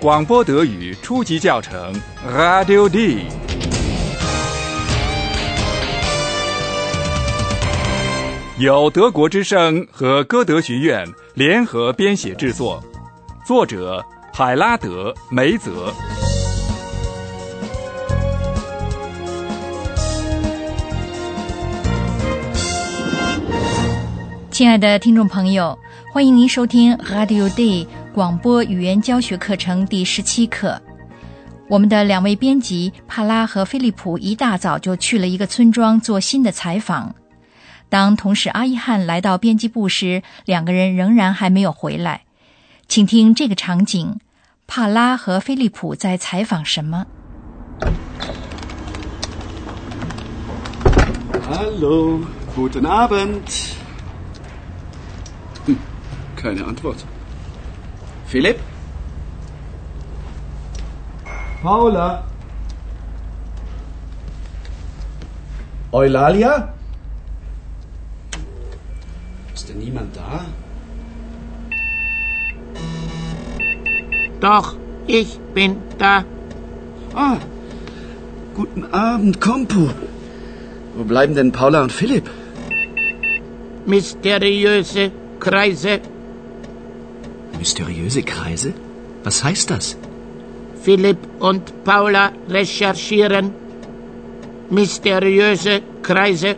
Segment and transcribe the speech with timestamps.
[0.00, 1.92] 广播德语初级教程
[2.26, 3.26] ，Radio D。
[8.58, 12.82] 由德国之声和歌德学院联合编写制作，
[13.44, 14.02] 作者
[14.32, 15.92] 海拉德·梅泽。
[24.50, 25.78] 亲爱的听众朋友，
[26.10, 30.82] 欢迎您收听 Radio Day 广播语言教学课程第十七课。
[31.68, 37.14] 我们的两位编辑帕拉和菲利普一大早就去了一个村庄做新的采访。
[37.88, 42.22] 当同事阿伊汉来到编辑部时，两个人仍然还没有回来。
[42.88, 44.18] 请听这个场景：
[44.66, 47.06] 帕拉和菲利普在采访什么
[51.48, 52.20] ？Hello,
[52.56, 53.70] guten Abend.
[56.36, 56.96] Keine Antwort.
[58.30, 58.60] Philipp?
[61.62, 62.24] Paula?
[65.90, 66.72] Eulalia?
[69.52, 70.44] Ist denn niemand da?
[74.40, 74.76] Doch,
[75.08, 76.24] ich bin da.
[77.14, 77.38] Ah,
[78.54, 79.88] guten Abend, Kompu.
[80.94, 82.30] Wo bleiben denn Paula und Philipp?
[83.86, 86.00] Mysteriöse Kreise
[87.60, 88.72] Mysteriöse Kreise?
[89.22, 89.96] Was heißt das?
[90.82, 93.52] Philipp und Paula recherchieren.
[94.70, 96.56] Mysteriöse Kreise.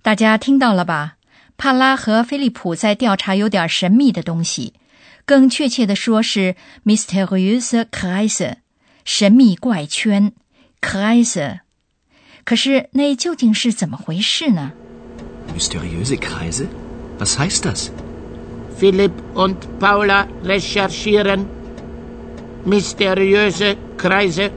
[0.00, 1.16] 大家听到了吧？
[1.58, 4.72] 帕拉和菲利普在调查有点神秘的东西，
[5.26, 6.56] 更确切的说是
[6.86, 8.54] mysteriöse Kreise，
[9.04, 10.32] 神秘怪圈
[10.80, 11.60] Kreise。
[12.44, 14.72] 可是那究竟是怎么回事呢
[15.54, 16.66] ？Mysteriöse Kreise?
[17.22, 17.92] Was heißt das?
[18.76, 21.46] Philipp und Paula recherchieren
[22.64, 24.50] mysteriöse Kreise.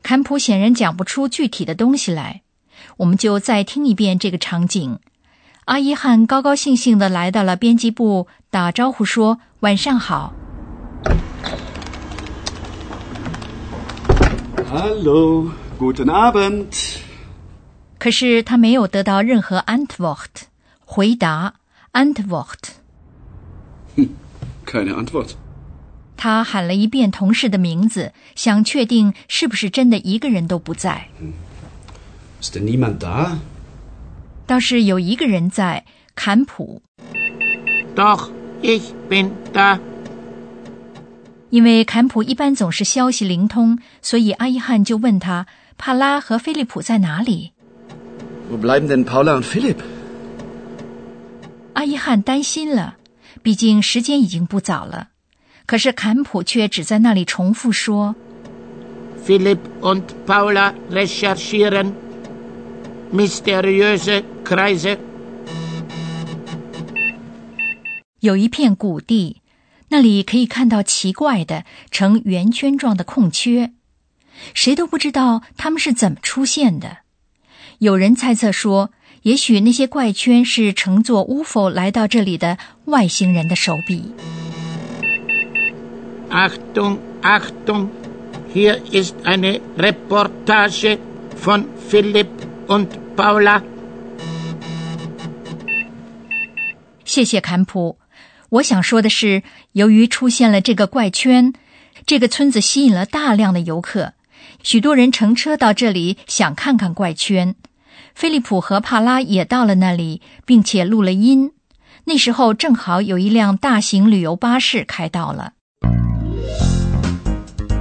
[0.00, 2.42] 坎普显然讲不出具体的东西来，
[2.98, 5.00] 我们就再听一遍这个场景。
[5.64, 10.32] 阿伊汉高高兴兴的来到了编辑部，打招呼说：“晚上好。”
[14.70, 16.97] Hallo, guten Abend.
[17.98, 20.46] 可是他没有得到任何 Antwort
[20.84, 21.54] 回答
[21.92, 22.78] Antwort。
[24.64, 25.30] Keine Antwort。
[26.16, 31.08] 他喊了一遍同事的名字，想确定是不是真的一个人都不在。
[32.40, 33.38] Ist denn niemand da？
[34.46, 36.82] 倒是有一个人在，坎普。
[37.94, 38.30] Doch
[38.62, 39.78] ich bin da。
[41.50, 47.52] 因为坎普一般总是消息灵通，所以阿伊汉就问他：帕拉和菲利普在哪里
[48.50, 49.76] ？Wo bleiben denn Paula und Philipp？
[51.74, 52.96] 阿伊汉担心了，
[53.42, 55.10] 毕竟时间已经不早了。
[55.66, 58.16] 可是坎普却只在那里重复说
[59.26, 61.92] ：“Philipp und Paula recherchieren
[63.12, 64.98] mysteriöse Kreise。”
[68.20, 69.42] 有一片谷地，
[69.90, 73.72] 那里可以看到奇怪的呈圆圈状的空缺，
[74.54, 76.98] 谁都不知道它们是怎么出现的。
[77.78, 78.90] 有人猜测说，
[79.22, 84.12] 也许那些怪圈是乘坐 UFO 来到这里的外星人的手笔。
[86.28, 87.86] Achtung, Achtung!
[88.52, 90.98] Hier ist eine Reportage
[91.40, 92.26] von Philipp
[92.66, 93.62] und Paula.
[97.04, 97.98] 谢谢坎普。
[98.50, 101.52] 我想说的是，由于出现了这个怪圈，
[102.04, 104.14] 这个村子吸引了大量的游客，
[104.70, 107.54] 许多人乘车到这里想看看怪圈。
[108.14, 111.52] 菲利普和帕拉也到了那里，并且录了音。
[112.04, 115.54] 那时候正好有一辆大型旅游巴士开到了。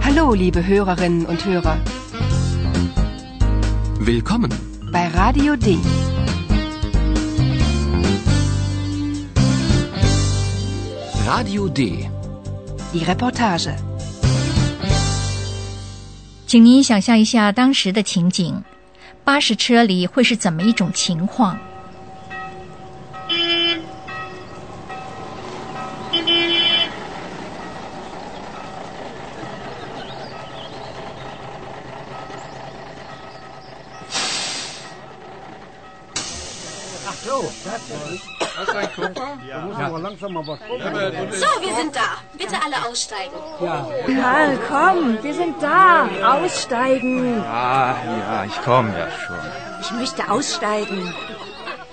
[0.00, 1.78] Hallo, liebe Hörerinnen und Hörer.
[3.98, 4.52] Willkommen
[4.92, 5.78] bei Radio D.
[11.26, 12.08] Radio D.
[12.92, 13.74] Die Reportage.
[16.46, 18.62] 请您想象一下当时的情景。
[19.26, 21.58] 巴士车里会是怎么一种情况
[41.30, 42.00] ？So, wir sind da.
[42.32, 43.36] Bitte alle aussteigen.
[43.60, 43.86] Ja.
[44.22, 46.08] Karl, komm, wir sind da.
[46.24, 47.42] Aussteigen.
[47.42, 49.36] Ja, ja, ich komme ja schon.
[49.80, 51.14] Ich möchte aussteigen.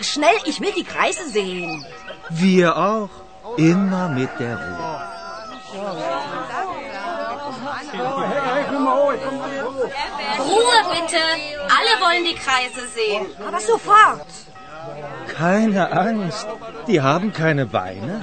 [0.00, 1.84] Schnell, ich will die Kreise sehen.
[2.30, 3.10] Wir auch.
[3.56, 5.08] Immer mit der Ruhe.
[10.38, 11.22] Ruhe bitte.
[11.68, 13.26] Alle wollen die Kreise sehen.
[13.46, 14.26] Aber sofort.
[15.38, 16.46] Keine Angst.
[16.88, 18.22] Die haben keine Beine.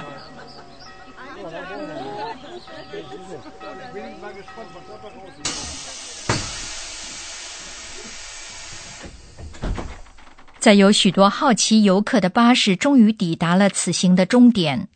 [10.60, 14.88] “在有许多好奇游客的巴士终于抵达了此行的终点。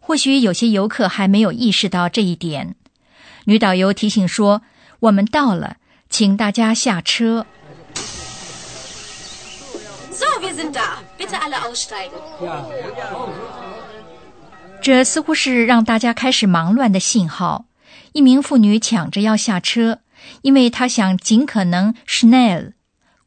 [0.00, 2.76] 或许有些游客还没有意识到这一点。
[3.44, 4.62] 女导游提醒说
[5.00, 5.76] ：“我们到了，
[6.08, 7.44] 请大家下车。”
[10.18, 10.98] So, wir sind da.
[11.16, 12.18] Bitte alle aussteigen.
[14.80, 17.66] 这似乎是让大家开始忙乱的信号。
[18.12, 20.00] 一名妇女抢着要下车，
[20.42, 22.72] 因为她想尽可能 schnell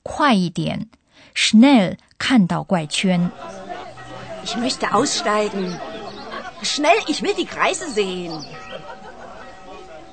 [0.04, 0.90] 快一点
[1.34, 3.32] ，schnell 看到怪圈。
[4.46, 5.78] Ich möchte aussteigen.
[6.62, 8.44] Schnell, ich will die Kreise sehen.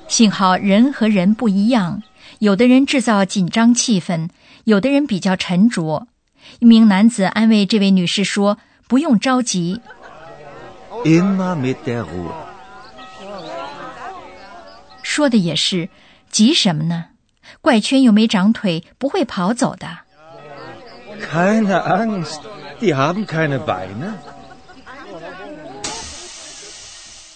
[0.07, 2.01] 幸好人和人不一样，
[2.39, 4.29] 有的人制造紧张气氛，
[4.63, 6.07] 有的人比较沉着。
[6.57, 8.57] 一名男子安慰这位女士说
[8.89, 9.79] ：“不用着急。
[11.05, 12.33] Immer mit der Ruhe.
[15.03, 15.89] ”说的也是，
[16.31, 17.05] 急什么呢？
[17.61, 19.99] 怪圈又没长腿，不会跑走的。
[21.31, 22.39] Keine Angst.
[22.79, 24.13] Die haben keine Beine.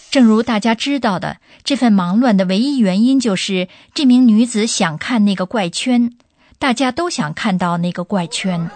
[0.10, 6.14] 正如大家知道的，这份忙乱的唯一原因就是这名女子想看那个怪圈，
[6.60, 8.70] 大家都想看到那个怪圈。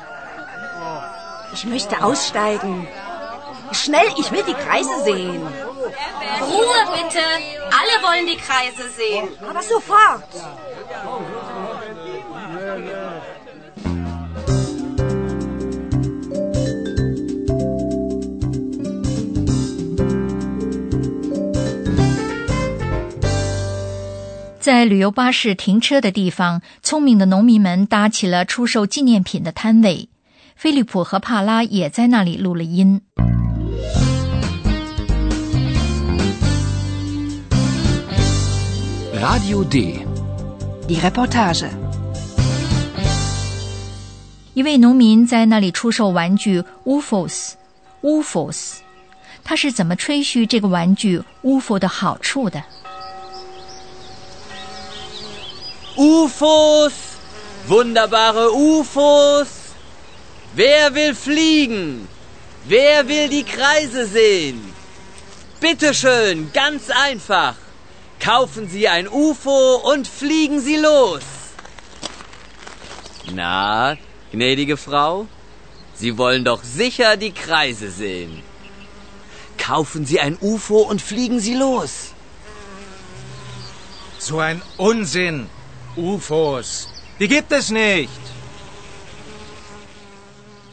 [24.60, 30.10] 在旅游巴士停车的地方，聪明的农民们搭起了出售纪念品的摊位。
[30.58, 33.02] 菲利普和帕拉也在那里录了音。
[39.22, 40.00] Radio D.
[40.88, 41.68] Die Reportage.
[44.56, 47.52] 一位农民在那里出售玩具 UFOs。
[48.02, 48.78] UFOs，
[49.44, 52.64] 他是怎么吹嘘这个玩具 UFO 的好处的
[55.96, 56.94] ？UFOs,
[57.70, 59.57] wunderbare UFOs.
[60.54, 62.08] Wer will fliegen?
[62.66, 64.74] Wer will die Kreise sehen?
[65.60, 67.56] Bitte schön, ganz einfach.
[68.20, 71.24] Kaufen Sie ein UFO und fliegen Sie los.
[73.34, 73.98] Na,
[74.32, 75.28] gnädige Frau,
[75.94, 78.44] Sie wollen doch sicher die Kreise sehen.
[79.58, 82.14] Kaufen Sie ein UFO und fliegen Sie los.
[84.20, 85.50] So ein Unsinn.
[85.96, 86.88] UFOs.
[87.20, 88.27] Die gibt es nicht.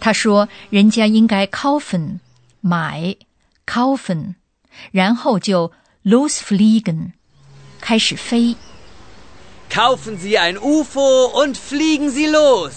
[0.05, 2.19] 他说：“人家应该 kaufen
[2.61, 3.17] 买
[3.65, 4.35] kaufen，
[4.93, 5.73] 然后就
[6.05, 7.13] losfliegen
[7.81, 8.55] 开始飞。
[9.71, 12.75] Kaufen Sie ein UFO und fliegen Sie los.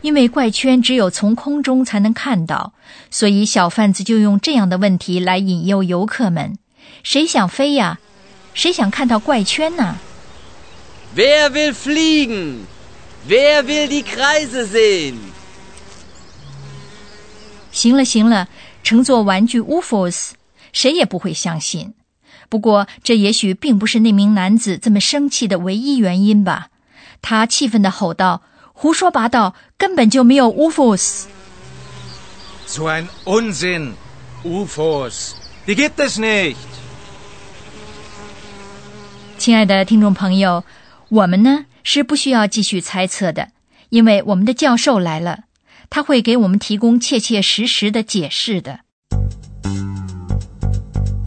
[0.00, 2.72] 因为怪圈只有从空中才能看到，
[3.10, 6.56] 所以小贩子就用这样的问题来引诱游客们：
[7.02, 7.98] 谁想飞呀？
[8.54, 9.98] 谁想看到怪圈呢
[11.14, 12.60] ？Wer will fliegen?
[13.28, 15.33] Wer will die Kreise sehen?
[17.74, 18.46] 行了行了，
[18.84, 20.30] 乘坐玩具 UFOs，
[20.72, 21.94] 谁也不会相信。
[22.48, 26.68] 不过，这也许并不是那名男子这么生气的唯一原因吧？
[27.20, 31.24] 他气愤地吼道：“胡说八道，根本就没有 UFOs！”
[32.66, 33.94] So ein Unsinn.
[34.44, 35.32] UFOs.
[35.66, 36.56] Die gibt es nicht.
[39.36, 40.62] 亲爱的听众朋友，
[41.08, 43.48] 我们呢是不需要继续猜测的，
[43.88, 45.40] 因为我们的教授来了，
[45.94, 48.80] 他会给我们提供切切实实的解释的。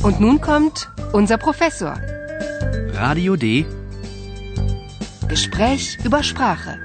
[0.01, 0.83] Und nun kommt
[1.13, 1.95] unser Professor.
[2.93, 3.65] Radio D.
[5.29, 6.77] Gespräch über Sprache.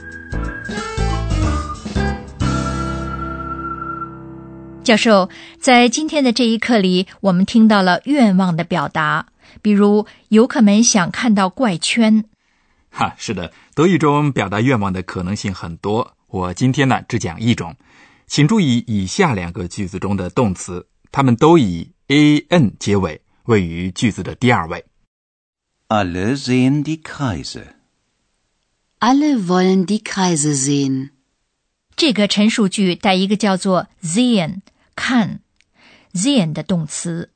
[4.84, 9.26] 教授，在今天的这一课里，我们听到了愿望的表达，
[9.60, 12.26] 比如游客们想看到怪圈。
[12.90, 16.12] 哈，是的，德语中表达愿望的可能性很多。
[16.32, 17.76] 我今天呢只讲一种，
[18.26, 24.86] 请注意以下两个句子中的动词，它们都以 a n 结尾，位于句子的第二位。
[25.88, 27.74] Alle sehen die Kreise.
[28.98, 31.10] Alle wollen die Kreise sehen.
[31.94, 34.62] 这个陈述句带一个叫做 sehen
[34.96, 35.42] 看
[36.14, 37.30] sehen 的动词。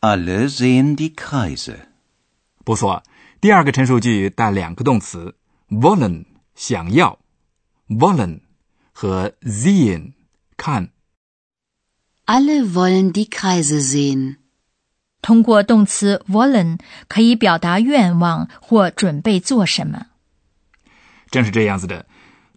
[0.00, 1.80] Alle sehen die Kreise.
[2.64, 3.02] 不错，
[3.42, 5.36] 第二个陈述句带两个动词
[5.68, 7.18] ：wollen 想要
[7.90, 8.40] ，wollen
[8.92, 10.12] 和 sehen
[10.56, 10.90] 看。
[12.24, 14.36] Alle wollen die Kreise sehen.
[15.20, 16.78] 通过动词 wollen
[17.08, 20.06] 可以表达愿望或准备做什么。
[21.30, 22.06] 正是这样子的，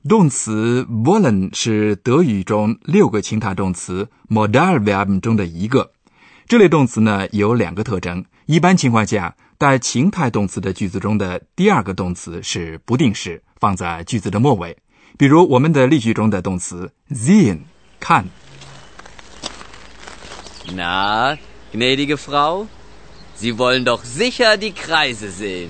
[0.08, 5.92] 动词 wollen 是德语中六个情态动词 Modalverben 中的一个。
[6.48, 14.78] 这类动词呢有两个特征：一般情况下，带情态动词的句子中的第二个动词是不定式，放在句子的末尾。
[15.18, 17.60] 比如我们的例句中的动词 sehen
[18.00, 18.26] 看。
[20.76, 21.38] Na,
[21.72, 22.68] gnädige Frau,
[23.38, 25.70] Sie wollen doch sicher die Kreise sehen.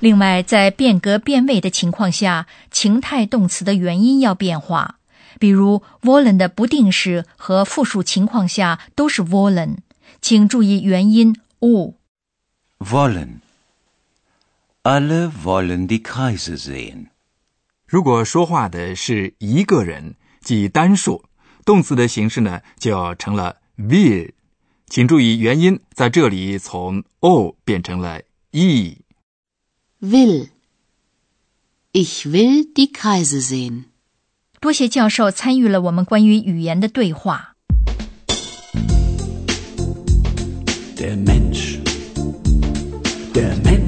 [0.00, 4.96] 另外，在变格变位的情况下，情态动词的元音要变化。
[5.38, 9.78] 比如 wollen 的不定式和复数情况下都是 wollen，
[10.20, 11.94] 请注意元音 o。
[12.78, 13.41] Wollen.
[14.84, 17.10] Alle wollen die Kreise sehen.
[17.86, 21.22] 如果说话的是一个人，即单数，
[21.64, 24.32] 动词的形式呢就成了 will。
[24.88, 28.98] 请注意元音在这里从 o 变成了 e。
[30.00, 30.48] Will.
[31.92, 33.84] Ich will die Kreise sehen.
[34.58, 37.54] 多谢教授参与了我们关于语言的对话。
[40.96, 41.78] Der Mensch.
[43.32, 43.81] Der Mensch.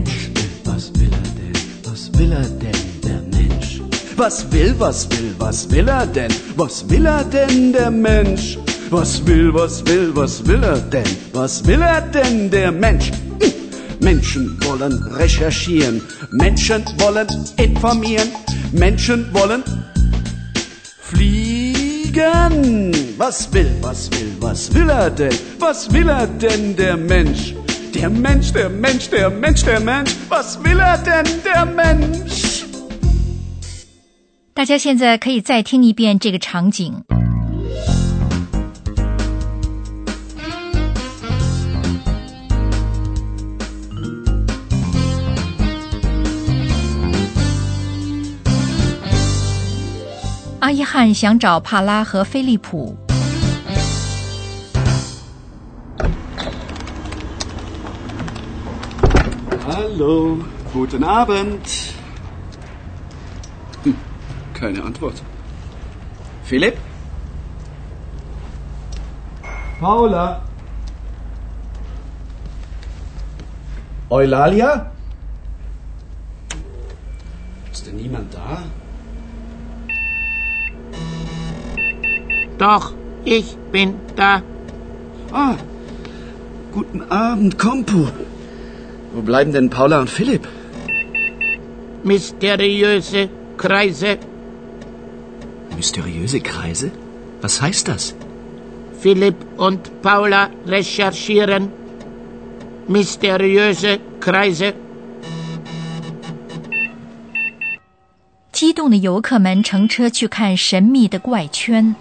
[2.25, 3.81] Will er denn, der Mensch?
[4.17, 6.33] Was will, was will, was will er denn?
[6.57, 8.59] Was will er denn, der Mensch?
[8.91, 11.05] Was will, was will, was will er denn?
[11.33, 13.11] Was will er denn, der Mensch?
[13.11, 13.53] Hm.
[14.01, 16.01] Menschen wollen recherchieren.
[16.31, 18.29] Menschen wollen informieren.
[18.73, 19.63] Menschen wollen
[20.99, 22.93] fliegen.
[23.19, 25.37] Was will, was will, was will er denn?
[25.59, 27.55] Was will er denn, der Mensch?
[27.95, 30.17] Der Mensch, der Mensch, der Mensch, der Mensch.
[30.29, 32.65] Was will er denn, der Mensch?
[34.53, 37.05] 大家现在可以再听一遍这个场景。
[50.59, 53.04] 阿伊汉想找帕拉和菲利普。
[59.63, 60.39] Hallo,
[60.73, 61.95] guten Abend.
[63.85, 63.95] Hm,
[64.53, 65.23] keine Antwort.
[66.43, 66.77] Philipp?
[69.79, 70.43] Paula?
[74.11, 74.91] Eulalia?
[77.71, 78.63] Ist denn niemand da?
[82.59, 82.93] Doch,
[83.25, 84.43] ich bin da.
[85.33, 85.55] Ah,
[86.73, 88.09] guten Abend, Kompu.
[89.14, 90.48] Wo bleiben denn Paula und Philipp?
[92.04, 94.18] Mysteriöse Kreise.
[95.76, 96.92] Mysteriöse Kreise?
[97.42, 98.16] Was heißt das?
[99.02, 101.70] Philipp und Paula recherchieren.
[102.88, 104.74] Mysteriöse Kreise.
[108.52, 111.96] 激动的游客们乘车去看神秘的怪圈。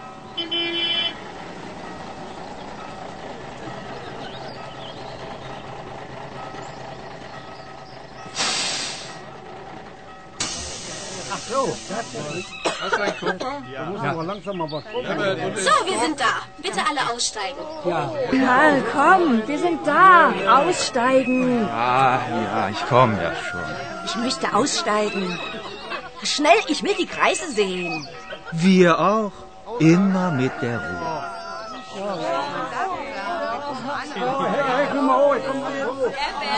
[15.56, 16.34] So, wir sind da.
[16.58, 17.58] Bitte alle aussteigen.
[17.84, 20.34] Karl, komm, wir sind da.
[20.58, 21.68] Aussteigen.
[21.70, 23.62] Ah, ja, ich komme ja schon.
[24.06, 25.40] Ich möchte aussteigen.
[26.24, 28.08] Schnell, ich will die Kreise sehen.
[28.52, 29.32] Wir auch.
[29.80, 31.24] Immer mit der Ruhe.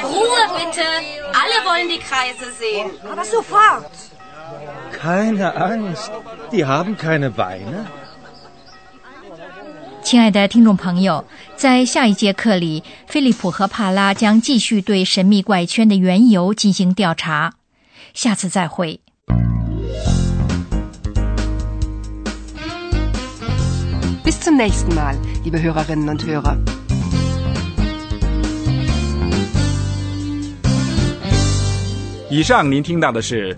[0.03, 0.87] Ruhe bitte.
[1.41, 2.91] Alle wollen die Kreise sehen.
[3.11, 3.91] Aber sofort.
[4.97, 6.11] Keine Angst.
[6.51, 7.85] Die haben keine Beine.
[10.01, 11.25] 亲爱的听众朋友，
[11.55, 17.53] 在下一节课里，菲利普和帕拉将继续对神秘怪圈的缘由进行调查。
[18.13, 18.99] 下次再会。
[24.23, 26.57] Bis zum nächsten Mal, liebe Hörerinnen und Hörer.
[32.29, 33.57] 以上您听到的是